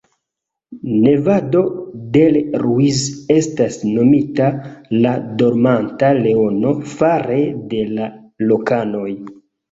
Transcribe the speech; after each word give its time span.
Nevado 1.01 1.59
del 2.13 2.37
Ruiz 2.61 3.01
estas 3.35 3.75
nomita 3.97 4.47
la 5.03 5.11
"Dormanta 5.41 6.09
Leono" 6.21 6.71
fare 6.95 7.37
de 7.75 7.83
la 7.99 8.09
lokanoj. 8.53 9.05